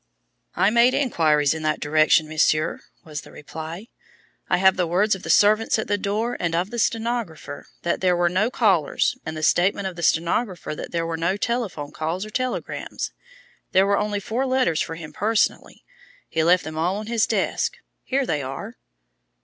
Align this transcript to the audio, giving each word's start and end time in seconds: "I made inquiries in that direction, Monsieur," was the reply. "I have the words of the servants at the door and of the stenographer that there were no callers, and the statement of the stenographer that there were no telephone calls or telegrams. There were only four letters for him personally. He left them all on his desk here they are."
"I 0.55 0.71
made 0.71 0.95
inquiries 0.95 1.53
in 1.53 1.61
that 1.61 1.79
direction, 1.79 2.27
Monsieur," 2.27 2.79
was 3.03 3.21
the 3.21 3.31
reply. 3.31 3.89
"I 4.49 4.57
have 4.57 4.75
the 4.75 4.87
words 4.87 5.13
of 5.13 5.21
the 5.21 5.29
servants 5.29 5.77
at 5.77 5.87
the 5.87 5.95
door 5.99 6.35
and 6.39 6.55
of 6.55 6.71
the 6.71 6.79
stenographer 6.79 7.67
that 7.83 8.01
there 8.01 8.17
were 8.17 8.27
no 8.27 8.49
callers, 8.49 9.15
and 9.27 9.37
the 9.37 9.43
statement 9.43 9.85
of 9.85 9.95
the 9.95 10.01
stenographer 10.01 10.73
that 10.73 10.91
there 10.91 11.05
were 11.05 11.17
no 11.17 11.37
telephone 11.37 11.91
calls 11.91 12.25
or 12.25 12.31
telegrams. 12.31 13.11
There 13.73 13.85
were 13.85 13.99
only 13.99 14.19
four 14.19 14.47
letters 14.47 14.81
for 14.81 14.95
him 14.95 15.13
personally. 15.13 15.83
He 16.27 16.43
left 16.43 16.63
them 16.63 16.79
all 16.79 16.95
on 16.95 17.05
his 17.05 17.27
desk 17.27 17.77
here 18.03 18.25
they 18.25 18.41
are." 18.41 18.77